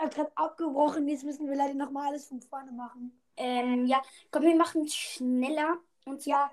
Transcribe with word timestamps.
hat 0.00 0.14
gerade 0.14 0.32
abgebrochen. 0.34 1.08
Jetzt 1.08 1.24
müssen 1.24 1.48
wir 1.48 1.56
leider 1.56 1.74
nochmal 1.74 2.08
alles 2.08 2.26
von 2.26 2.40
vorne 2.40 2.72
machen. 2.72 3.12
Ähm, 3.36 3.86
ja, 3.86 4.02
komm, 4.30 4.42
wir 4.42 4.56
machen 4.56 4.84
es 4.84 4.94
schneller. 4.94 5.78
Und 6.04 6.22
zwar, 6.22 6.50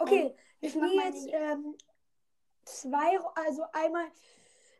Okay, 0.00 0.22
Ähm, 0.22 0.32
wir 0.60 0.68
ich 0.68 0.74
spielen 0.74 1.00
jetzt 1.04 1.28
ähm, 1.30 1.74
zwei, 2.64 3.18
also 3.34 3.64
einmal, 3.72 4.06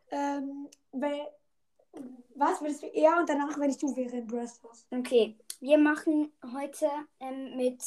ähm, 0.09 0.67
weil, 0.91 1.27
was 2.33 2.59
würdest 2.59 2.81
du 2.81 2.87
eher 2.87 3.17
und 3.19 3.29
danach, 3.29 3.59
wenn 3.59 3.69
ich 3.69 3.77
du 3.77 3.95
wäre 3.95 4.17
in 4.17 4.27
Brawl 4.27 4.49
okay, 4.89 5.37
wir 5.59 5.77
machen 5.77 6.33
heute 6.53 6.89
ähm, 7.19 7.55
mit 7.55 7.83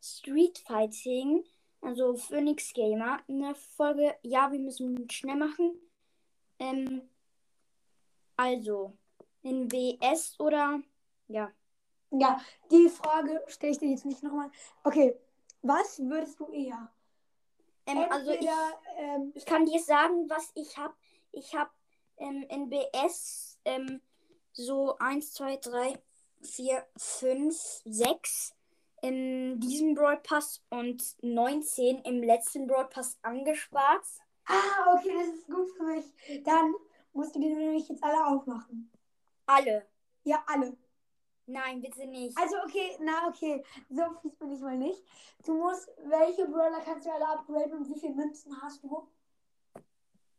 Street 0.00 0.58
Fighting, 0.60 1.44
also 1.82 2.16
Phoenix 2.16 2.72
Gamer, 2.72 3.20
eine 3.28 3.54
Folge. 3.54 4.14
Ja, 4.22 4.50
wir 4.50 4.58
müssen 4.58 5.08
schnell 5.10 5.36
machen. 5.36 5.78
Ähm, 6.58 7.02
also, 8.36 8.96
in 9.42 9.70
WS 9.70 10.38
oder, 10.40 10.80
ja, 11.28 11.50
Ja, 12.10 12.40
die 12.70 12.88
Frage 12.88 13.42
stelle 13.48 13.72
ich 13.72 13.78
dir 13.78 13.90
jetzt 13.90 14.04
nicht 14.06 14.22
nochmal. 14.22 14.50
Okay, 14.84 15.14
was 15.62 15.98
würdest 16.00 16.38
du 16.40 16.46
eher? 16.48 16.90
ähm, 17.86 18.06
also 18.10 18.30
ich, 18.30 18.36
Entweder, 18.38 18.80
ähm, 18.96 19.32
Ich 19.34 19.44
kann 19.46 19.66
dir 19.66 19.80
sagen, 19.80 20.28
was 20.28 20.50
ich 20.54 20.76
habe. 20.76 20.94
Ich 21.32 21.54
habe 21.54 21.70
ähm, 22.18 22.44
in 22.48 22.68
BS 22.70 23.58
ähm, 23.64 24.00
so 24.52 24.96
1, 24.98 25.34
2, 25.34 25.56
3, 25.58 25.98
4, 26.42 26.86
5, 26.96 27.82
6 27.84 28.54
in 29.02 29.60
diesem 29.60 29.94
Broadpass 29.94 30.62
und 30.70 31.02
19 31.22 31.98
im 32.00 32.22
letzten 32.22 32.66
Broadpass 32.66 33.18
angespart. 33.22 34.04
ah, 34.46 34.94
okay, 34.94 35.12
das 35.18 35.28
ist 35.28 35.46
gut 35.46 35.68
für 35.76 35.84
mich. 35.84 36.04
Dann 36.44 36.74
musst 37.12 37.34
du 37.36 37.40
die 37.40 37.48
nämlich 37.50 37.88
jetzt 37.88 38.02
alle 38.02 38.26
aufmachen. 38.26 38.90
Alle. 39.48 39.86
Ja, 40.24 40.42
alle. 40.46 40.76
Nein, 41.46 41.80
bitte 41.80 42.06
nicht. 42.06 42.36
Also 42.36 42.56
okay, 42.62 42.98
na 43.00 43.26
okay, 43.28 43.64
so 43.88 44.02
fies 44.20 44.36
bin 44.36 44.52
ich 44.52 44.60
mal 44.60 44.76
nicht. 44.76 45.02
Du 45.46 45.54
musst, 45.54 45.88
welche 46.04 46.46
Brawler 46.46 46.80
kannst 46.84 47.06
du 47.06 47.12
alle 47.12 47.26
upgraden 47.26 47.78
und 47.78 47.88
wie 47.88 47.98
viele 47.98 48.14
Münzen 48.14 48.60
hast 48.60 48.82
du? 48.82 49.08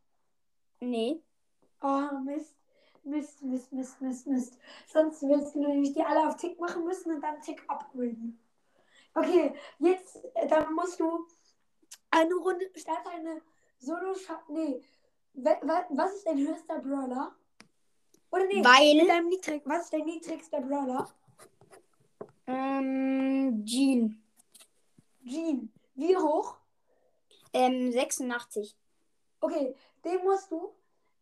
Nee. 0.80 1.22
Oh, 1.82 2.08
Mist. 2.24 2.56
Mist, 3.04 3.42
Mist, 3.42 3.70
Mist, 3.72 4.00
Mist, 4.00 4.26
Mist. 4.26 4.58
Sonst 4.86 5.20
willst 5.22 5.54
du 5.54 5.60
nämlich 5.60 5.92
die 5.92 6.02
alle 6.02 6.26
auf 6.26 6.36
Tick 6.36 6.58
machen 6.58 6.84
müssen 6.84 7.12
und 7.12 7.20
dann 7.20 7.42
Tick 7.42 7.62
upgraden. 7.68 8.41
Okay, 9.14 9.54
jetzt, 9.78 10.16
äh, 10.34 10.46
dann 10.48 10.72
musst 10.74 10.98
du 10.98 11.26
eine 12.10 12.34
Runde, 12.34 12.70
starte 12.76 13.10
eine 13.10 13.42
solo 13.78 14.14
Nee, 14.48 14.82
was 15.34 16.14
ist 16.14 16.26
dein 16.26 16.38
höchster 16.38 16.78
Brawler? 16.78 17.34
Oder 18.30 18.46
nee, 18.46 18.64
Weil- 18.64 19.06
deinem 19.06 19.28
niedrig, 19.28 19.62
was 19.66 19.84
ist 19.84 19.92
dein 19.92 20.04
niedrigster 20.04 20.60
Brawler? 20.60 21.08
Ähm, 22.46 23.62
Jean. 23.64 24.22
Jean. 25.24 25.72
Wie 25.94 26.16
hoch? 26.16 26.56
Ähm, 27.52 27.92
86. 27.92 28.74
Okay, 29.40 29.74
den 30.04 30.22
musst 30.24 30.50
du. 30.50 30.72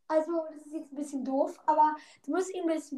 Also, 0.07 0.45
das 0.53 0.67
ist 0.67 0.73
jetzt 0.73 0.93
ein 0.93 0.97
bisschen 0.97 1.25
doof, 1.25 1.59
aber 1.67 1.97
du 2.25 2.33
musst 2.33 2.53
ihn 2.55 2.67
bis, 2.67 2.91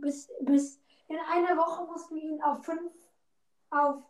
bis, 0.00 0.30
bis 0.40 0.80
in 1.08 1.18
einer 1.18 1.56
Woche 1.56 1.84
musst 1.86 2.10
du 2.10 2.16
ihn 2.16 2.40
auf 2.42 2.64
5, 2.64 2.92
auf 3.70 4.02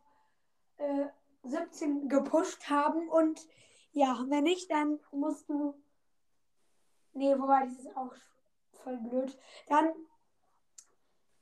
äh, 0.81 1.07
17 1.45 2.09
gepusht 2.09 2.69
haben. 2.69 3.09
Und 3.09 3.41
ja, 3.93 4.25
wenn 4.29 4.45
nicht, 4.45 4.71
dann 4.71 4.99
musst 5.13 5.49
du. 5.49 5.75
Nee, 7.13 7.35
wobei, 7.39 7.65
das 7.65 7.79
ist 7.79 7.97
auch 7.97 8.15
voll 8.73 8.97
blöd. 8.99 9.37
Dann, 9.69 9.93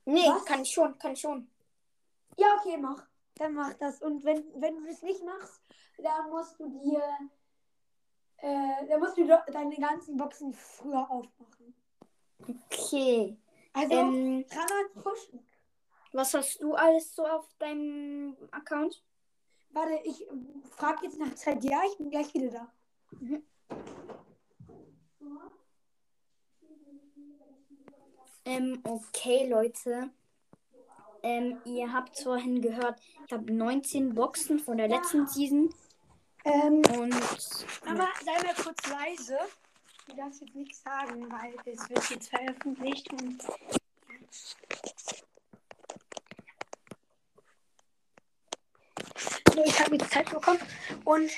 Nee, 0.05 0.27
Was? 0.27 0.43
kann 0.45 0.61
ich 0.63 0.71
schon, 0.71 0.97
kann 0.97 1.11
ich 1.13 1.19
schon. 1.21 1.47
ja, 2.37 2.47
okay, 2.59 2.77
mach. 2.77 3.05
Dann 3.35 3.53
mach 3.53 3.73
das. 3.75 4.01
Und 4.01 4.23
wenn, 4.23 4.43
wenn 4.59 4.75
du 4.77 4.87
das 4.87 5.01
nicht 5.03 5.23
machst, 5.23 5.61
dann 5.99 6.29
musst 6.31 6.59
du 6.59 6.67
dir. 6.79 7.03
Äh, 8.37 8.87
dann 8.87 8.99
musst 8.99 9.17
du 9.17 9.27
deine 9.27 9.75
ganzen 9.75 10.17
Boxen 10.17 10.53
früher 10.53 11.09
aufmachen. 11.11 11.75
Okay. 12.47 13.37
Also, 13.73 13.93
Ähm, 13.93 14.45
Granat 14.49 14.93
pushen. 15.03 15.45
was 16.13 16.33
hast 16.33 16.59
du 16.61 16.73
alles 16.73 17.13
so 17.13 17.25
auf 17.27 17.47
deinem 17.59 18.35
Account? 18.51 19.03
Warte, 19.71 19.99
ich 20.03 20.25
frage 20.71 21.05
jetzt 21.05 21.19
nach 21.19 21.33
Zeit. 21.35 21.63
Ja, 21.63 21.81
ich 21.89 21.97
bin 21.97 22.09
gleich 22.09 22.33
wieder 22.33 22.49
da. 22.49 22.73
Mhm. 23.19 23.43
Ähm, 28.45 28.81
okay, 28.83 29.47
Leute. 29.47 30.09
Ähm, 31.21 31.61
ihr 31.65 31.91
habt 31.91 32.17
vorhin 32.17 32.61
gehört, 32.61 32.99
ich 33.25 33.33
habe 33.33 33.53
19 33.53 34.15
Boxen 34.15 34.59
von 34.59 34.77
der 34.77 34.87
letzten 34.87 35.27
Season. 35.27 35.73
Ähm, 36.45 36.81
Und 36.97 37.13
aber 37.85 38.07
sei 38.23 38.43
mal 38.43 38.55
kurz 38.55 38.87
leise. 38.89 39.37
Du 40.07 40.15
darfst 40.15 40.41
jetzt 40.41 40.55
nichts 40.55 40.81
sagen, 40.81 41.29
weil 41.31 41.53
es 41.65 41.89
wird 41.89 42.09
jetzt 42.09 42.29
veröffentlicht 42.29 43.11
und. 43.13 43.43
So, 49.59 49.65
ich 49.65 49.79
habe 49.81 49.97
jetzt 49.97 50.11
Zeit 50.11 50.29
bekommen 50.29 50.59
und 51.03 51.31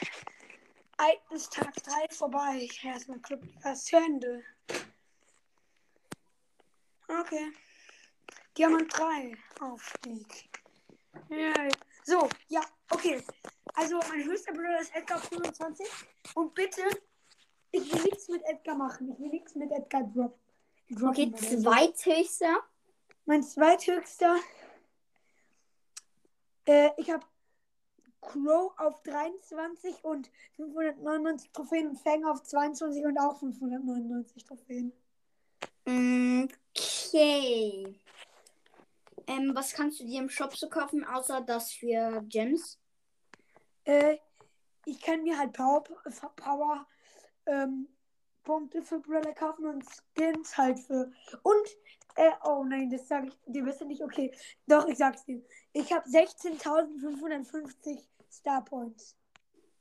ein 0.98 1.16
ist 1.32 1.52
Tag 1.54 1.74
3 1.74 2.08
vorbei. 2.14 2.68
Erstmal 2.84 3.20
Club 3.20 3.42
zu 3.74 3.98
Ende. 3.98 4.44
Okay. 7.08 7.52
Diamant 8.56 8.96
3 8.96 9.36
Aufstieg. 9.62 10.52
Ja. 11.30 11.68
So, 12.04 12.30
ja, 12.50 12.62
okay. 12.92 13.24
Also 13.74 14.00
mein 14.10 14.24
höchster 14.24 14.54
Bruder 14.54 14.80
ist 14.80 14.96
Edgar 14.96 15.18
25. 15.18 15.88
Und 16.36 16.54
bitte, 16.54 16.84
ich 17.72 17.92
will 17.92 18.04
nichts 18.04 18.28
mit 18.28 18.44
Edgar 18.44 18.76
machen. 18.76 19.12
Ich 19.12 19.20
will 19.20 19.30
nichts 19.30 19.56
mit 19.56 19.72
Edgar 19.72 20.04
drop 20.04 20.38
droppen. 20.92 21.08
okay, 21.08 21.32
zweithöchster. 21.34 22.64
Mein 23.26 23.42
zweithöchster. 23.42 24.38
Äh, 26.68 26.92
ich 26.98 27.10
habe 27.10 27.26
Crow 28.22 28.74
auf 28.78 29.02
23 29.04 30.04
und 30.04 30.30
599 30.56 31.52
Trophäen 31.52 31.90
und 31.90 32.00
Fang 32.00 32.24
auf 32.26 32.44
22 32.44 33.06
und 33.06 33.18
auch 33.18 33.40
599 33.40 34.46
Trophäen. 34.46 34.94
Okay. 35.86 38.00
Ähm, 39.28 39.52
was 39.54 39.74
kannst 39.74 40.00
du 40.00 40.06
dir 40.06 40.22
im 40.22 40.30
Shop 40.30 40.56
so 40.56 40.70
kaufen, 40.70 41.04
außer 41.04 41.42
das 41.42 41.72
für 41.72 42.22
Gems? 42.28 42.80
Äh, 43.84 44.18
ich 44.86 45.02
kann 45.02 45.24
mir 45.24 45.38
halt 45.38 45.54
Power, 45.54 45.84
Power 46.36 46.88
ähm, 47.46 47.88
Punkte 48.44 48.82
für 48.82 49.00
Brawler 49.00 49.34
kaufen 49.34 49.66
und 49.66 49.86
Skins 49.86 50.58
halt 50.58 50.80
für. 50.80 51.12
Und, 51.44 51.68
äh, 52.16 52.32
oh 52.44 52.64
nein, 52.64 52.90
das 52.90 53.08
sage 53.08 53.28
ich 53.28 53.38
dir 53.46 53.64
besser 53.64 53.86
nicht. 53.86 54.02
Okay, 54.02 54.32
doch, 54.68 54.88
ich 54.88 54.98
sag's 54.98 55.24
dir. 55.26 55.42
Ich 55.74 55.92
habe 55.92 56.08
16.550 56.10 58.00
Star 58.30 58.64
Points. 58.64 59.16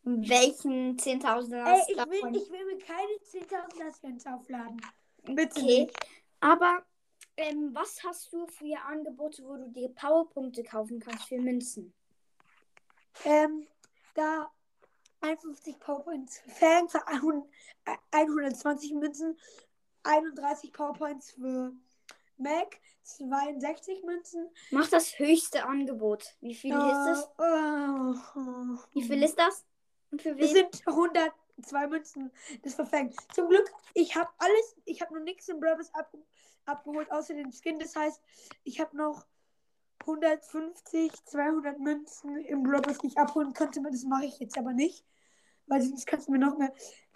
Welchen 0.02 0.96
10.000er 0.96 1.66
Ey, 1.66 1.82
ich 1.88 1.96
will, 1.96 2.36
ich 2.36 2.50
will 2.50 2.64
mir 2.64 2.78
keine 2.78 3.12
10.000er 3.30 3.92
Skins 4.00 4.26
aufladen. 4.26 4.80
Bitte 5.24 5.60
Okay. 5.60 5.82
nicht. 5.82 5.96
Aber 6.40 6.82
ähm, 7.36 7.70
was 7.74 8.02
hast 8.02 8.32
du 8.32 8.46
für 8.46 8.78
Angebote, 8.86 9.44
wo 9.44 9.56
du 9.56 9.68
dir 9.68 9.88
Powerpunkte 9.90 10.62
kaufen 10.62 11.00
kannst 11.00 11.28
für 11.28 11.38
Münzen? 11.38 11.92
Ähm, 13.24 13.66
da 14.14 14.50
51 15.20 15.78
Powerpoints 15.78 16.38
für 16.38 16.50
Fang 16.50 16.88
für 16.88 17.06
100 17.06 17.46
äh, 17.84 17.96
120 18.10 18.94
Münzen, 18.94 19.38
31 20.02 20.72
Powerpoints 20.72 21.32
für 21.32 21.72
Mac, 22.40 22.80
62 23.02 24.02
Münzen. 24.04 24.48
Mach 24.70 24.88
das 24.88 25.18
höchste 25.18 25.64
Angebot. 25.64 26.24
Wie 26.40 26.54
viel 26.54 26.74
ist 26.74 27.06
es? 27.12 27.24
Äh, 27.38 28.84
Wie 28.94 29.02
viel 29.02 29.22
ist 29.22 29.38
das? 29.38 29.64
Und 30.10 30.22
für 30.22 30.30
Es 30.30 30.54
wen? 30.54 30.68
sind 30.72 30.82
102 30.86 31.86
Münzen. 31.88 32.30
Das 32.62 32.74
verfängt. 32.74 33.14
Zum 33.34 33.48
Glück, 33.48 33.70
ich 33.94 34.16
habe 34.16 34.30
alles, 34.38 34.76
ich 34.84 35.00
habe 35.00 35.14
noch 35.14 35.22
nichts 35.22 35.48
im 35.48 35.60
Bravos 35.60 35.92
ab, 35.94 36.12
abgeholt, 36.64 37.10
außer 37.12 37.34
den 37.34 37.52
Skin. 37.52 37.78
Das 37.78 37.94
heißt, 37.94 38.20
ich 38.64 38.80
habe 38.80 38.96
noch 38.96 39.26
150, 40.00 41.12
200 41.26 41.78
Münzen 41.78 42.36
im 42.38 42.62
Bravos, 42.62 42.98
die 42.98 43.08
ich 43.08 43.18
abholen 43.18 43.52
könnte. 43.52 43.82
Das 43.82 44.04
mache 44.04 44.24
ich 44.24 44.38
jetzt 44.40 44.56
aber 44.58 44.72
nicht. 44.72 45.04
Weil 45.70 45.82
sonst 45.82 46.04
kannst 46.04 46.26
du 46.26 46.32
mir 46.32 46.38
noch 46.38 46.58
mehr 46.58 46.72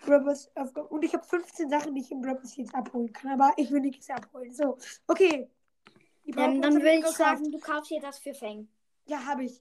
Bravos 0.06 0.48
aufgaben. 0.54 0.86
Und 0.88 1.04
ich 1.04 1.12
habe 1.12 1.24
15 1.24 1.68
Sachen, 1.68 1.92
die 1.94 2.02
ich 2.02 2.10
im 2.12 2.22
Bravos 2.22 2.56
jetzt 2.56 2.72
abholen 2.74 3.12
kann. 3.12 3.32
Aber 3.32 3.52
ich 3.56 3.70
will 3.72 3.80
nichts 3.80 4.08
abholen. 4.08 4.52
So, 4.54 4.78
okay. 5.08 5.50
Ähm, 6.26 6.62
dann 6.62 6.74
würde 6.76 6.92
ich 7.00 7.06
sagen, 7.08 7.50
du 7.50 7.58
kaufst 7.58 7.90
dir 7.90 8.00
das 8.00 8.18
für 8.18 8.32
Fang. 8.32 8.68
Ja, 9.06 9.26
habe 9.26 9.44
ich. 9.44 9.60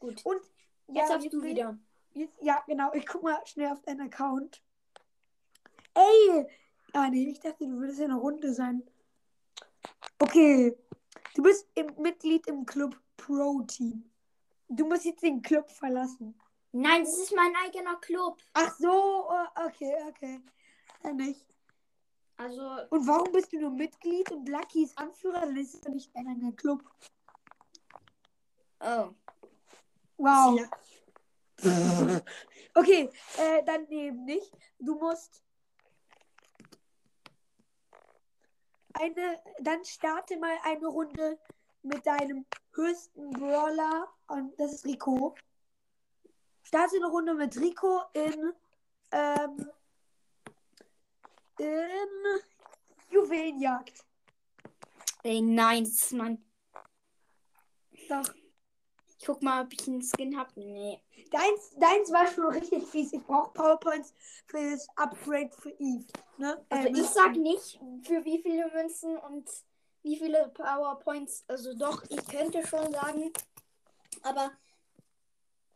Gut. 0.00 0.24
Und 0.26 0.40
Jetzt 0.88 0.96
Ja, 0.96 1.08
darfst 1.08 1.32
du 1.32 1.40
bin- 1.40 1.50
wieder. 1.50 1.78
Jetzt, 2.14 2.36
ja, 2.42 2.60
genau. 2.66 2.92
Ich 2.92 3.06
guck 3.06 3.22
mal 3.22 3.38
schnell 3.46 3.70
auf 3.70 3.80
deinen 3.82 4.00
Account. 4.00 4.62
Ey! 5.94 6.46
Ah, 6.92 7.08
nee, 7.08 7.28
ich 7.30 7.38
dachte, 7.40 7.66
du 7.66 7.78
würdest 7.78 7.98
ja 8.00 8.06
eine 8.06 8.16
Runde 8.16 8.52
sein. 8.52 8.82
Okay. 10.18 10.76
Du 11.34 11.42
bist 11.42 11.68
im, 11.74 11.94
Mitglied 11.98 12.46
im 12.48 12.66
Club 12.66 12.98
Pro 13.16 13.62
Team. 13.62 14.10
Du 14.68 14.86
musst 14.86 15.04
jetzt 15.04 15.22
den 15.22 15.40
Club 15.42 15.70
verlassen. 15.70 16.34
Nein, 16.72 17.04
das 17.04 17.18
ist 17.18 17.34
mein 17.34 17.54
eigener 17.56 17.96
Club. 17.96 18.40
Ach 18.52 18.74
so, 18.76 19.28
oh, 19.28 19.46
okay, 19.66 19.94
okay. 20.08 20.40
Dann 21.02 21.16
nicht. 21.16 21.46
Also, 22.36 22.62
Und 22.90 23.06
warum 23.06 23.32
bist 23.32 23.52
du 23.52 23.60
nur 23.60 23.70
Mitglied 23.70 24.30
und 24.30 24.48
Lucky 24.48 24.84
ist 24.84 24.96
Anführer? 24.96 25.40
Dann 25.40 25.56
ist 25.56 25.74
es 25.74 25.80
doch 25.80 25.92
nicht 25.92 26.14
dein 26.14 26.28
eigener 26.28 26.52
Club. 26.52 26.82
oh. 28.80 29.10
Wow. 30.18 30.60
Okay, 32.74 33.10
äh, 33.38 33.64
dann 33.64 33.88
eben 33.88 34.24
nicht. 34.24 34.52
Du 34.78 34.94
musst 34.94 35.42
eine, 38.92 39.42
dann 39.58 39.84
starte 39.84 40.36
mal 40.38 40.56
eine 40.62 40.86
Runde 40.86 41.40
mit 41.82 42.06
deinem 42.06 42.46
höchsten 42.74 43.30
Brawler 43.30 44.08
und 44.28 44.58
das 44.60 44.74
ist 44.74 44.84
Rico. 44.84 45.34
Starte 46.68 46.96
eine 46.96 47.06
Runde 47.06 47.32
mit 47.32 47.56
Rico 47.56 48.02
in 48.12 48.52
ähm, 49.12 49.70
in 51.58 52.42
Juwelenjagd. 53.08 54.04
Ey, 55.22 55.40
ist 55.80 56.12
mein. 56.12 56.44
Doch. 58.10 58.34
Ich 59.06 59.24
guck 59.24 59.42
mal, 59.42 59.64
ob 59.64 59.72
ich 59.72 59.88
einen 59.88 60.02
Skin 60.02 60.38
hab. 60.38 60.54
Nee. 60.58 61.02
Deins, 61.30 61.70
deins 61.78 62.12
war 62.12 62.26
schon 62.26 62.52
richtig 62.52 62.86
fies. 62.86 63.14
Ich 63.14 63.22
brauche 63.24 63.50
Powerpoints 63.54 64.12
für 64.46 64.70
das 64.70 64.86
Upgrade 64.96 65.50
für 65.50 65.70
Eve. 65.70 66.04
Ne? 66.36 66.66
Also 66.68 66.88
Äh, 66.88 66.92
ich 66.92 67.06
sag 67.06 67.32
nicht, 67.36 67.80
für 68.02 68.22
wie 68.26 68.42
viele 68.42 68.70
Münzen 68.72 69.16
und 69.16 69.48
wie 70.02 70.18
viele 70.18 70.50
Powerpoints. 70.50 71.44
Also 71.48 71.74
doch, 71.74 72.02
ich 72.10 72.26
könnte 72.26 72.66
schon 72.66 72.92
sagen. 72.92 73.32
Aber 74.22 74.52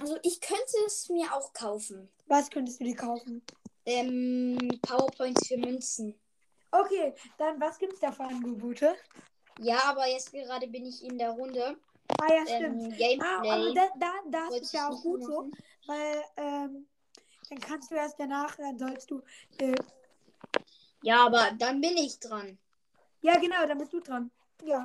also 0.02 0.18
ich 0.24 0.40
könnte 0.40 0.76
es 0.84 1.08
mir 1.08 1.32
auch 1.32 1.52
kaufen. 1.52 2.08
Was 2.26 2.50
könntest 2.50 2.80
du 2.80 2.84
dir 2.84 2.96
kaufen? 2.96 3.40
Ähm, 3.86 4.80
Powerpoints 4.82 5.46
für 5.46 5.56
Münzen. 5.56 6.18
Okay, 6.72 7.14
dann 7.38 7.60
was 7.60 7.78
gibt's 7.78 8.00
da 8.00 8.10
für 8.10 8.24
Angebote? 8.24 8.96
Ja, 9.58 9.78
aber 9.84 10.08
jetzt 10.08 10.32
gerade 10.32 10.66
bin 10.66 10.86
ich 10.86 11.04
in 11.04 11.18
der 11.18 11.30
Runde. 11.30 11.76
Ah 12.20 12.32
ja, 12.34 12.46
stimmt. 12.46 12.82
Ähm, 12.82 12.90
Gameplay. 12.98 13.20
ah, 13.20 13.38
aber 13.38 13.74
da, 13.74 13.88
da, 14.00 14.12
das 14.30 14.50
wollte 14.50 14.64
ist 14.64 14.74
ja 14.74 14.88
auch 14.88 15.02
gut 15.02 15.22
so, 15.22 15.42
machen. 15.42 15.56
weil 15.86 16.24
ähm, 16.36 16.88
dann 17.48 17.60
kannst 17.60 17.90
du 17.90 17.94
erst 17.94 18.18
danach, 18.18 18.56
dann 18.56 18.78
sollst 18.78 19.08
du. 19.08 19.22
Äh, 19.58 19.74
Ja, 21.02 21.26
aber 21.26 21.52
dann 21.58 21.80
bin 21.80 21.96
ich 21.96 22.18
dran. 22.18 22.58
ja, 23.20 23.38
genau, 23.38 23.66
dann 23.68 23.78
bist 23.78 23.92
du 23.92 24.00
dran. 24.00 24.32
Ja. 24.64 24.84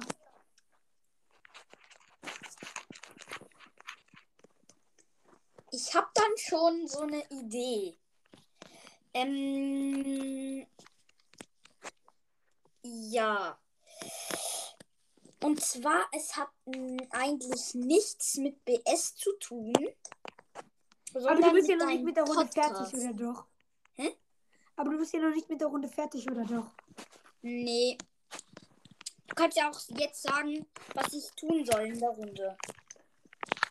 Ich 5.77 5.93
habe 5.93 6.07
dann 6.15 6.37
schon 6.37 6.87
so 6.87 7.01
eine 7.01 7.23
Idee. 7.29 7.99
Ähm, 9.13 10.65
ja. 12.81 13.59
Und 15.43 15.61
zwar, 15.61 16.07
es 16.13 16.35
hat 16.35 16.49
eigentlich 17.11 17.75
nichts 17.75 18.37
mit 18.37 18.65
BS 18.65 19.17
zu 19.17 19.31
tun. 19.33 19.71
Aber 21.13 21.35
du 21.35 21.51
bist 21.51 21.69
ja 21.69 21.75
noch 21.75 21.85
nicht 21.85 22.03
mit 22.03 22.17
der 22.17 22.23
Runde 22.23 22.45
Podcast. 22.45 22.89
fertig, 22.89 22.99
oder 22.99 23.13
doch? 23.13 23.45
Hä? 23.97 24.17
Aber 24.77 24.89
du 24.89 24.97
bist 24.97 25.13
ja 25.13 25.19
noch 25.19 25.35
nicht 25.35 25.47
mit 25.47 25.61
der 25.61 25.67
Runde 25.67 25.89
fertig, 25.89 26.27
oder 26.27 26.43
doch? 26.43 26.71
Nee. 27.43 27.99
Du 29.27 29.35
kannst 29.35 29.55
ja 29.55 29.69
auch 29.69 29.79
jetzt 29.89 30.23
sagen, 30.23 30.65
was 30.95 31.13
ich 31.13 31.29
tun 31.35 31.63
soll 31.65 31.81
in 31.81 31.99
der 31.99 32.09
Runde. 32.09 32.57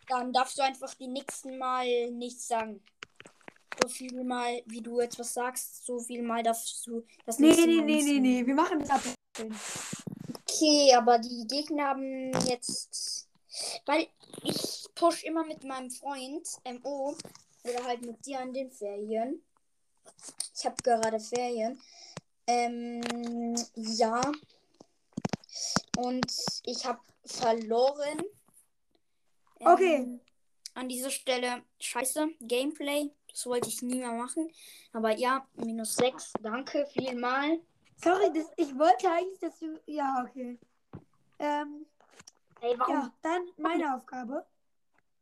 Dann 0.08 0.32
darfst 0.32 0.58
du 0.58 0.62
einfach 0.62 0.94
die 0.94 1.08
nächsten 1.08 1.58
Mal 1.58 2.11
nichts 2.11 2.49
sagen. 2.49 2.82
So 3.82 3.88
viel 3.88 4.25
mal, 4.25 4.62
wie 4.67 4.81
du 4.81 5.00
jetzt 5.00 5.19
was 5.19 5.35
sagst, 5.35 5.85
so 5.85 5.99
viel 5.99 6.23
mal 6.23 6.43
darfst 6.43 6.87
du 6.87 7.05
das 7.26 7.38
Nee, 7.38 7.49
nächste 7.49 7.67
nee, 7.67 7.76
Mal 7.76 7.85
nee, 7.85 7.94
nee, 7.94 8.03
sagen. 8.03 8.23
nee. 8.23 8.47
Wir 8.47 8.55
machen 8.55 8.79
das 8.81 8.91
ab. 8.91 9.03
Okay, 10.43 10.94
aber 10.94 11.19
die 11.19 11.47
Gegner 11.47 11.88
haben 11.88 12.32
jetzt. 12.47 13.29
Weil 13.85 14.06
ich 14.43 14.87
push 14.94 15.25
immer 15.25 15.44
mit 15.44 15.64
meinem 15.64 15.91
Freund 15.91 16.47
MO 16.82 17.17
oder 17.64 17.85
halt 17.85 18.05
mit 18.05 18.25
dir 18.25 18.41
an 18.41 18.53
den 18.53 18.70
Ferien. 18.70 19.43
Ich 20.56 20.64
habe 20.64 20.76
gerade 20.82 21.20
Ferien. 21.20 21.81
Ähm, 22.47 23.55
ja. 23.75 24.20
Und 25.97 26.32
ich 26.64 26.85
habe 26.87 27.00
verloren. 27.25 28.23
Ähm, 29.61 29.67
Okay. 29.67 30.20
An 30.75 30.88
dieser 30.88 31.11
Stelle 31.11 31.62
scheiße. 31.81 32.29
Gameplay. 32.41 33.11
Das 33.31 33.47
wollte 33.47 33.69
ich 33.69 33.81
nie 33.82 33.99
mehr 33.99 34.12
machen. 34.12 34.50
Aber 34.93 35.12
ja, 35.17 35.47
minus 35.55 35.94
6. 35.97 36.32
Danke 36.43 36.87
vielmal. 36.93 37.61
Sorry, 37.97 38.31
das, 38.35 38.47
ich 38.56 38.79
wollte 38.79 39.11
eigentlich, 39.11 39.38
dass 39.41 39.58
du. 39.58 39.81
Ja, 39.87 40.25
okay. 40.26 40.58
Ähm, 41.38 41.87
Ey, 42.61 42.79
warum? 42.79 42.94
ja, 42.94 43.12
dann 43.23 43.47
meine 43.56 43.94
Aufgabe. 43.94 44.44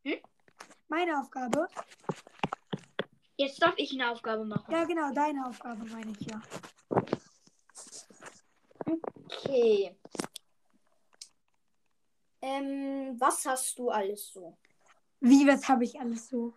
Hm? 0.03 0.17
Meine 0.87 1.19
Aufgabe. 1.19 1.67
Jetzt 3.37 3.61
darf 3.61 3.73
ich 3.77 3.91
eine 3.93 4.11
Aufgabe 4.11 4.45
machen. 4.45 4.71
Ja, 4.71 4.83
genau, 4.85 5.11
deine 5.13 5.45
Aufgabe 5.47 5.85
meine 5.85 6.11
ich 6.17 6.27
ja. 6.27 6.41
Okay. 9.27 9.95
Ähm, 12.45 13.15
was 13.19 13.43
hast 13.47 13.79
du 13.79 13.89
alles 13.89 14.31
so? 14.31 14.55
Wie, 15.19 15.47
was 15.47 15.67
habe 15.67 15.83
ich 15.83 15.99
alles 15.99 16.29
so? 16.29 16.53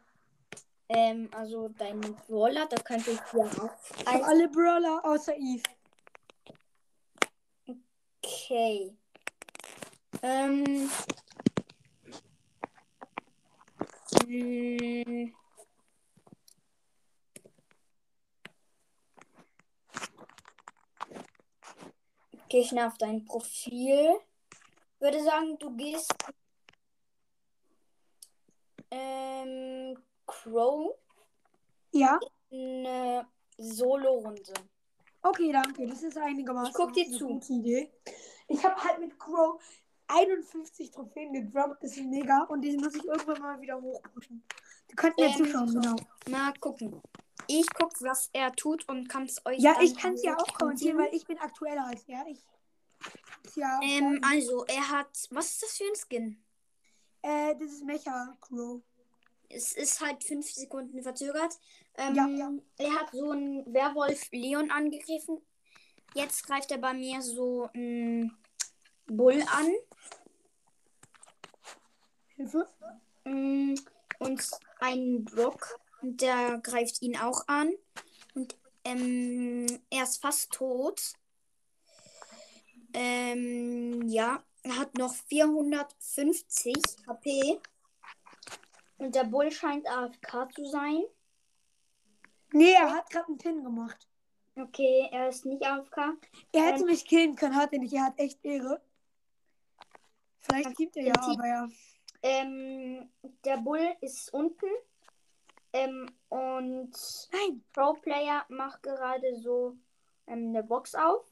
Ähm, 0.90 1.30
also 1.34 1.68
dein 1.70 1.98
Brawler, 2.26 2.66
da 2.66 2.76
könnte 2.76 3.10
ich 3.12 3.20
dir 3.20 3.40
auch. 3.40 3.70
Ich 3.98 4.06
habe 4.06 4.24
alle 4.26 4.48
Brawler 4.50 5.00
außer 5.02 5.34
Eve. 5.34 5.62
Okay. 8.22 8.94
Ähm. 10.22 10.90
mh, 14.26 15.32
Gehe 22.50 22.60
ich 22.60 22.72
nach 22.72 22.88
auf 22.88 22.98
dein 22.98 23.24
Profil. 23.24 24.20
Würde 25.00 25.22
sagen, 25.22 25.58
du 25.58 25.70
gehst. 25.76 26.12
Ähm, 28.90 29.96
Crow 30.26 30.94
Ja? 31.92 32.18
eine 32.50 33.26
Solo-Runde. 33.58 34.52
Okay, 35.22 35.52
danke. 35.52 35.86
Das 35.86 36.02
ist 36.02 36.16
einigermaßen 36.16 36.70
Ich 36.70 36.74
guck 36.74 36.92
dir 36.92 37.04
eine 37.04 37.16
zu. 37.16 37.26
gute 37.28 37.52
Idee. 37.52 37.90
Ich 38.48 38.64
habe 38.64 38.82
halt 38.82 38.98
mit 39.00 39.18
Crow 39.18 39.60
51 40.06 40.90
Trophäen 40.90 41.32
gedroppt. 41.34 41.82
Das 41.82 41.96
ist 41.96 42.04
mega. 42.04 42.44
Und 42.44 42.62
die 42.62 42.76
muss 42.78 42.94
ich 42.94 43.04
irgendwann 43.04 43.42
mal 43.42 43.60
wieder 43.60 43.80
hochpushen. 43.80 44.42
Du 44.88 44.96
kannst 44.96 45.18
mir 45.18 45.26
Ähm, 45.26 45.34
zuschauen, 45.36 45.66
genau. 45.74 45.96
Mal 46.30 46.54
gucken. 46.60 47.02
Ich 47.46 47.66
guck, 47.74 47.92
was 48.00 48.30
er 48.32 48.52
tut 48.52 48.88
und 48.88 49.08
kann 49.08 49.24
es 49.24 49.44
euch. 49.44 49.58
Ja, 49.60 49.76
ich 49.82 49.96
kann 49.96 50.14
es 50.14 50.22
ja 50.22 50.36
auch 50.36 50.54
kommentieren, 50.54 50.98
weil 50.98 51.14
ich 51.14 51.26
bin 51.26 51.38
aktueller 51.38 51.86
als 51.86 52.04
er. 52.08 52.26
Ich 52.26 52.42
ja 53.54 53.80
Ähm, 53.82 54.20
also, 54.24 54.64
er 54.66 54.88
hat. 54.90 55.28
Was 55.30 55.50
ist 55.52 55.62
das 55.62 55.76
für 55.76 55.84
ein 55.84 55.96
Skin? 55.96 56.44
äh, 57.22 57.54
das 57.56 57.72
ist 57.72 57.84
Mecha 57.84 58.36
Crow. 58.40 58.80
Es 59.50 59.72
ist 59.72 60.00
halt 60.00 60.22
fünf 60.24 60.50
Sekunden 60.50 61.02
verzögert. 61.02 61.58
Ähm, 61.96 62.14
Ja, 62.14 62.26
ja. 62.28 62.52
Er 62.76 62.92
hat 62.94 63.10
so 63.12 63.30
einen 63.30 63.72
Werwolf 63.72 64.28
Leon 64.30 64.70
angegriffen. 64.70 65.40
Jetzt 66.14 66.46
greift 66.46 66.70
er 66.70 66.78
bei 66.78 66.92
mir 66.94 67.20
so 67.22 67.68
einen 67.74 68.36
Bull 69.06 69.42
an. 69.50 69.72
Hilfe. 72.36 72.68
Mm, 73.24 73.74
Und 74.18 74.50
einen 74.80 75.24
Brock. 75.24 75.78
Und 76.02 76.20
der 76.20 76.58
greift 76.58 77.02
ihn 77.02 77.16
auch 77.16 77.46
an. 77.48 77.72
Und 78.34 78.56
ähm, 78.84 79.66
er 79.90 80.04
ist 80.04 80.20
fast 80.22 80.52
tot. 80.52 81.14
Ähm, 82.94 84.02
ja, 84.08 84.42
er 84.62 84.78
hat 84.78 84.96
noch 84.96 85.14
450 85.14 86.74
HP. 87.06 87.60
Und 88.98 89.14
der 89.14 89.24
Bull 89.24 89.50
scheint 89.50 89.88
AFK 89.88 90.52
zu 90.54 90.64
sein. 90.64 91.02
Nee, 92.52 92.72
er 92.72 92.92
hat 92.92 93.10
gerade 93.10 93.28
einen 93.28 93.38
Pin 93.38 93.62
gemacht. 93.62 94.08
Okay, 94.56 95.08
er 95.12 95.28
ist 95.28 95.44
nicht 95.44 95.64
AFK. 95.64 96.16
Er 96.52 96.62
hätte 96.64 96.80
Ähm. 96.80 96.86
mich 96.86 97.04
killen 97.04 97.36
können, 97.36 97.54
hat 97.54 97.72
er 97.72 97.78
nicht. 97.78 97.94
Er 97.94 98.06
hat 98.06 98.18
echt 98.18 98.44
Ehre. 98.44 98.80
Vielleicht 100.38 100.76
gibt 100.76 100.96
er 100.96 101.04
ja, 101.04 101.14
aber 101.16 101.46
ja. 101.46 101.68
Ähm, 102.22 103.08
der 103.44 103.58
Bull 103.58 103.86
ist 104.00 104.32
unten. 104.32 104.66
Ähm, 105.72 106.10
und 106.28 106.90
Nein, 107.32 107.64
Pro 107.72 107.92
Player 107.94 108.44
macht 108.48 108.82
gerade 108.82 109.36
so 109.36 109.76
ähm, 110.26 110.48
eine 110.48 110.62
Box 110.62 110.94
auf. 110.94 111.24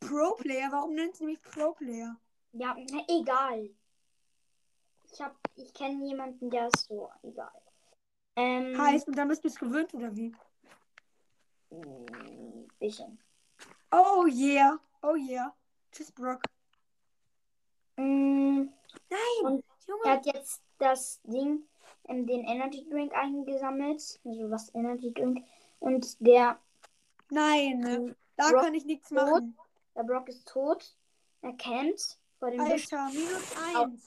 Pro 0.00 0.34
Player. 0.34 0.68
Warum 0.72 0.94
nennst 0.94 1.20
du 1.20 1.24
mich 1.24 1.40
Pro 1.42 1.72
Player? 1.72 2.16
Ja, 2.52 2.76
egal. 3.08 3.70
Ich 5.12 5.20
hab, 5.20 5.36
ich 5.56 5.72
kenne 5.74 6.04
jemanden, 6.06 6.50
der 6.50 6.68
ist 6.68 6.86
so 6.88 7.10
egal. 7.22 7.50
Ähm, 8.36 8.76
Heißt, 8.78 9.08
und 9.08 9.16
dann 9.16 9.28
bist 9.28 9.44
du 9.44 9.48
es 9.48 9.56
gewöhnt, 9.58 9.92
oder 9.94 10.14
wie? 10.16 10.34
mh, 11.70 12.66
bisschen. 12.78 13.18
Oh 13.92 14.26
yeah. 14.26 14.78
Oh 15.02 15.16
yeah. 15.16 15.54
Tschüss, 15.92 16.12
Brock. 16.12 16.42
Mm, 17.96 18.68
Nein, 19.10 19.18
Und 19.42 19.64
Er 19.84 19.88
Junge. 19.88 20.10
hat 20.10 20.26
jetzt 20.26 20.62
das 20.78 21.20
Ding, 21.24 21.64
ähm, 22.08 22.26
den 22.26 22.44
Energy 22.44 22.88
Drink 22.88 23.12
eingesammelt. 23.14 24.20
Also 24.24 24.50
was 24.50 24.72
Energy 24.74 25.12
Drink. 25.12 25.44
Und 25.80 26.16
der, 26.20 26.58
Nein, 27.30 27.78
ne? 27.80 28.16
da 28.36 28.50
Brock 28.50 28.62
kann 28.62 28.74
ich 28.74 28.84
nichts 28.84 29.10
machen. 29.10 29.56
Der 30.00 30.06
Brock 30.06 30.28
ist 30.28 30.48
tot. 30.48 30.96
Er 31.42 31.52
campt 31.54 32.18
vor 32.38 32.50
dem 32.50 32.58
Busch. 32.58 32.92
Alter, 32.92 33.10
minus 33.12 33.56
eins. 33.56 34.06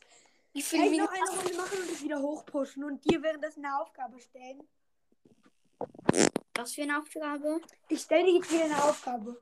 Wie 0.54 0.62
Kann 0.62 0.70
viele 0.70 0.92
ich 0.92 0.98
noch 0.98 1.12
eine 1.12 1.30
Runde 1.30 1.58
machen 1.58 1.78
und 1.80 1.92
es 1.92 2.04
wieder 2.04 2.20
hochpushen 2.20 2.84
und 2.84 3.04
dir 3.06 3.22
währenddessen 3.22 3.66
eine 3.66 3.80
Aufgabe 3.80 4.20
stellen? 4.20 4.68
Was 6.56 6.74
für 6.74 6.84
eine 6.84 7.00
Aufgabe? 7.00 7.62
Ich 7.90 8.02
stelle 8.02 8.26
dir 8.26 8.36
jetzt 8.36 8.52
wieder 8.52 8.66
eine 8.66 8.84
Aufgabe. 8.84 9.42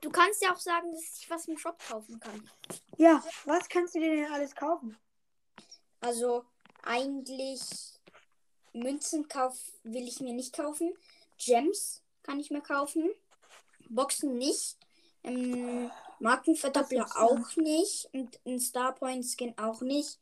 Du 0.00 0.10
kannst 0.10 0.42
ja 0.42 0.52
auch 0.52 0.58
sagen, 0.58 0.90
dass 0.92 1.18
ich 1.18 1.30
was 1.30 1.48
im 1.48 1.56
Shop 1.56 1.78
kaufen 1.88 2.18
kann. 2.18 2.50
Ja, 2.96 3.22
was 3.44 3.68
kannst 3.68 3.94
du 3.94 4.00
dir 4.00 4.16
denn 4.16 4.32
alles 4.32 4.54
kaufen? 4.54 4.98
Also 6.00 6.44
eigentlich 6.82 7.60
Münzenkauf 8.72 9.58
will 9.84 10.06
ich 10.06 10.20
mir 10.20 10.34
nicht 10.34 10.54
kaufen. 10.54 10.92
Gems 11.38 12.02
kann 12.22 12.40
ich 12.40 12.50
mir 12.50 12.60
kaufen. 12.60 13.10
Boxen 13.94 14.36
nicht. 14.38 14.76
Ähm, 15.24 15.90
Markenverdoppler 16.18 17.06
auch 17.16 17.56
nicht. 17.56 18.08
Und 18.12 18.38
ein 18.46 18.60
Starpoint 18.60 19.24
Skin 19.24 19.56
auch 19.58 19.80
nicht. 19.80 20.18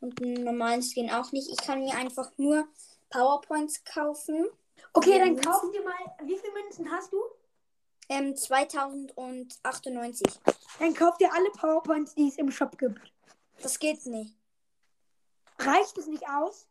Und 0.00 0.20
einen 0.22 0.44
normalen 0.44 0.82
Skin 0.82 1.10
auch 1.10 1.32
nicht. 1.32 1.48
Ich 1.50 1.56
kann 1.58 1.80
mir 1.80 1.94
einfach 1.96 2.30
nur 2.36 2.66
Powerpoints 3.10 3.84
kaufen. 3.84 4.46
Okay, 4.92 5.18
dann 5.18 5.34
Münzen. 5.34 5.50
kauf 5.50 5.62
dir 5.72 5.82
mal. 5.82 5.94
Wie 6.22 6.36
viele 6.38 6.52
Münzen 6.52 6.90
hast 6.90 7.12
du? 7.12 7.18
Ähm, 8.08 8.36
2098. 8.36 10.26
Dann 10.78 10.94
kauf 10.94 11.16
dir 11.16 11.32
alle 11.32 11.50
PowerPoints, 11.50 12.14
die 12.14 12.28
es 12.28 12.36
im 12.36 12.50
Shop 12.50 12.76
gibt. 12.78 13.00
Das 13.62 13.78
geht 13.78 14.04
nicht. 14.06 14.36
Reicht 15.58 15.96
es 15.96 16.06
nicht 16.06 16.28
aus? 16.28 16.66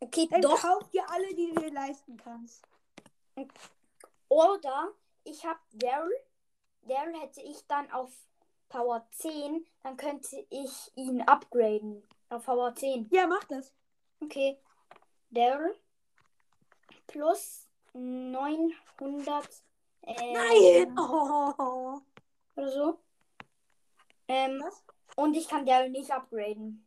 Okay, 0.00 0.28
Dann 0.30 0.42
doch. 0.42 0.60
kauf 0.60 0.88
dir 0.90 1.08
alle, 1.10 1.34
die 1.34 1.52
du 1.52 1.60
dir 1.60 1.72
leisten 1.72 2.16
kannst. 2.16 2.62
Oder 4.28 4.92
ich 5.24 5.44
habe 5.44 5.58
Daryl. 5.72 6.12
Daryl 6.82 7.18
hätte 7.20 7.40
ich 7.40 7.66
dann 7.66 7.90
auf 7.90 8.10
Power 8.68 9.06
10. 9.10 9.66
Dann 9.82 9.96
könnte 9.96 10.46
ich 10.50 10.92
ihn 10.96 11.22
upgraden. 11.22 12.02
Auf 12.28 12.44
Power 12.46 12.74
10. 12.74 13.08
Ja, 13.10 13.26
mach 13.26 13.44
das. 13.44 13.72
Okay. 14.20 14.58
Daryl. 15.30 15.74
Plus 17.06 17.68
900. 17.92 19.48
Äh, 20.02 20.32
Nein! 20.32 20.98
Oh. 20.98 22.00
Oder 22.56 22.68
so. 22.70 22.98
Ähm, 24.28 24.62
Was? 24.64 24.82
und 25.16 25.34
ich 25.34 25.48
kann 25.48 25.66
Daryl 25.66 25.90
nicht 25.90 26.10
upgraden. 26.10 26.86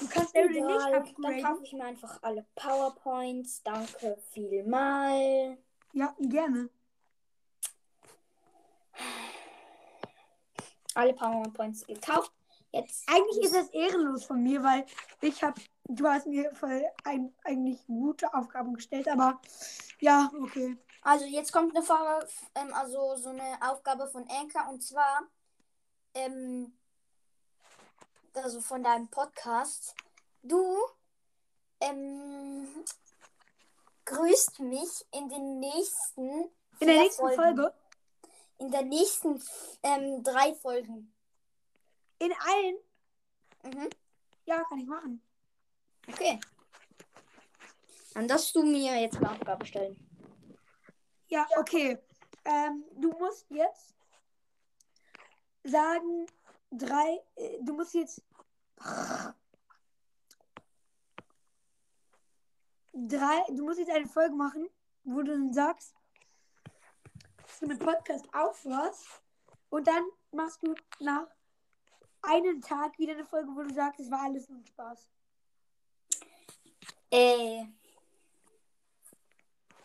Du 0.00 0.08
kannst 0.08 0.34
Daryl 0.36 0.50
nicht 0.50 0.64
Egal, 0.64 0.92
Dann 0.92 1.02
upgraden. 1.02 1.42
kaufe 1.42 1.64
ich 1.64 1.72
mir 1.72 1.84
einfach 1.84 2.22
alle 2.22 2.46
Powerpoints. 2.54 3.62
Danke 3.62 4.16
vielmal. 4.30 5.58
Ja, 5.94 6.12
gerne. 6.18 6.68
Alle 10.94 11.14
Powerpoints 11.14 11.86
gekauft. 11.86 12.32
Jetzt 12.72 13.08
Eigentlich 13.08 13.44
ist 13.44 13.54
das 13.54 13.68
ehrenlos 13.68 14.24
von 14.24 14.42
mir, 14.42 14.62
weil 14.64 14.84
ich 15.20 15.42
habe, 15.44 15.60
du 15.84 16.08
hast 16.08 16.26
mir 16.26 16.52
voll 16.54 16.84
ein, 17.04 17.32
eigentlich 17.44 17.86
gute 17.86 18.34
Aufgaben 18.34 18.74
gestellt, 18.74 19.08
aber 19.08 19.40
ja, 20.00 20.30
okay. 20.42 20.76
Also 21.02 21.26
jetzt 21.26 21.52
kommt 21.52 21.76
eine 21.76 21.84
Frage, 21.84 22.26
ähm, 22.56 22.74
also 22.74 23.14
so 23.14 23.28
eine 23.28 23.58
Aufgabe 23.60 24.08
von 24.08 24.28
Anker 24.28 24.68
und 24.70 24.82
zwar 24.82 25.22
ähm, 26.14 26.76
also 28.34 28.60
von 28.60 28.82
deinem 28.82 29.08
Podcast. 29.08 29.94
Du 30.42 30.76
ähm, 31.80 32.66
grüßt 34.04 34.60
mich 34.60 35.06
in 35.12 35.28
den 35.28 35.60
nächsten 35.60 36.50
In 36.80 36.86
der 36.86 36.98
nächsten 37.02 37.22
Folgen. 37.22 37.36
Folge, 37.36 37.74
In 38.58 38.70
der 38.70 38.82
nächsten 38.82 39.42
ähm, 39.82 40.22
drei 40.22 40.54
Folgen. 40.54 41.12
in 42.18 42.32
allen, 42.32 42.76
Mhm. 43.64 43.88
ja, 44.44 44.62
kann 44.64 44.78
ich 44.78 44.86
machen. 44.86 45.22
Okay. 46.06 46.38
Dann 48.12 48.28
darfst 48.28 48.54
du 48.54 48.62
mir 48.62 49.00
jetzt 49.00 49.16
eine 49.16 49.30
Aufgabe 49.32 49.64
stellen. 49.66 49.96
Ja, 51.28 51.46
okay. 51.56 51.98
Ähm, 52.44 52.84
du 52.96 53.10
musst 53.12 53.46
jetzt 53.50 53.94
sagen, 55.64 56.26
drei, 56.70 57.22
äh, 57.36 57.58
du 57.62 57.72
musst 57.72 57.94
jetzt 57.94 58.22
drei, 62.94 63.42
du 63.48 63.64
musst 63.64 63.78
jetzt 63.78 63.90
eine 63.90 64.06
Folge 64.06 64.34
machen, 64.34 64.68
wo 65.04 65.22
du 65.22 65.32
dann 65.32 65.52
sagst, 65.52 65.94
dass 67.42 67.58
du 67.60 67.66
mit 67.66 67.78
Podcast 67.78 68.26
aufhörst 68.32 69.06
und 69.70 69.86
dann 69.86 70.04
machst 70.32 70.62
du 70.62 70.74
nach 71.00 71.26
einem 72.22 72.60
Tag 72.60 72.98
wieder 72.98 73.12
eine 73.12 73.24
Folge, 73.24 73.48
wo 73.54 73.62
du 73.62 73.74
sagst, 73.74 74.00
es 74.00 74.10
war 74.10 74.22
alles 74.22 74.48
nur 74.48 74.64
Spaß. 74.64 75.10
Äh, 77.10 77.64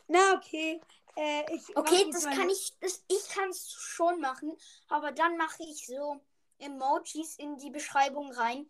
Na, 0.07 0.33
okay. 0.35 0.79
Äh, 1.15 1.55
ich 1.55 1.75
Okay, 1.75 2.09
das 2.11 2.25
kann 2.25 2.49
ich, 2.49 2.77
das, 2.79 3.03
ich 3.07 3.29
kann 3.29 3.49
es 3.49 3.71
schon 3.73 4.21
machen, 4.21 4.55
aber 4.87 5.11
dann 5.11 5.37
mache 5.37 5.63
ich 5.63 5.85
so 5.85 6.21
Emojis 6.59 7.35
in 7.37 7.57
die 7.57 7.71
Beschreibung 7.71 8.31
rein, 8.31 8.69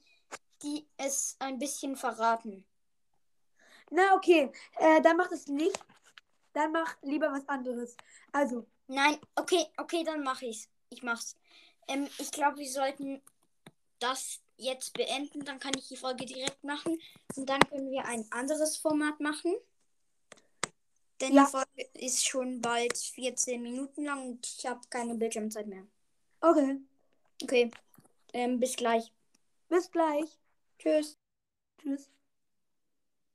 die 0.63 0.87
es 0.97 1.35
ein 1.39 1.59
bisschen 1.59 1.95
verraten. 1.95 2.65
Na, 3.91 4.15
okay. 4.15 4.51
Äh, 4.77 5.01
dann 5.01 5.17
mach 5.17 5.29
das 5.29 5.47
nicht. 5.47 5.77
Dann 6.53 6.71
mach 6.71 6.95
lieber 7.01 7.31
was 7.31 7.47
anderes. 7.47 7.95
Also, 8.31 8.67
Nein, 8.87 9.19
okay, 9.35 9.67
okay, 9.77 10.03
dann 10.03 10.23
mache 10.23 10.47
ich's. 10.47 10.67
Ich 10.89 11.03
mach's. 11.03 11.35
Ähm, 11.87 12.07
ich 12.17 12.31
glaube, 12.31 12.57
wir 12.57 12.67
sollten 12.69 13.21
das 13.99 14.41
jetzt 14.57 14.93
beenden, 14.93 15.45
dann 15.45 15.59
kann 15.59 15.73
ich 15.77 15.87
die 15.87 15.95
Folge 15.95 16.25
direkt 16.25 16.63
machen 16.63 16.99
und 17.35 17.47
dann 17.47 17.59
können 17.69 17.91
wir 17.91 18.03
ein 18.05 18.25
anderes 18.31 18.77
Format 18.77 19.19
machen. 19.19 19.55
Denn 21.21 21.33
Ja. 21.33 21.45
die 21.45 21.51
Folge 21.51 21.89
ist 21.93 22.27
schon 22.27 22.61
bald 22.61 22.97
14 22.97 23.61
Minuten 23.61 24.05
lang 24.05 24.25
und 24.31 24.45
ich 24.57 24.65
habe 24.65 24.81
keine 24.89 25.15
Bildschirmzeit 25.15 25.67
mehr. 25.67 25.85
okay. 26.41 26.79
Okay, 27.43 27.71
ähm, 28.33 28.59
bis 28.59 28.75
gleich. 28.75 29.13
Bis 29.69 29.89
gleich. 29.91 30.37
Tschüss. 30.77 31.17
Tschüss. 31.81 32.09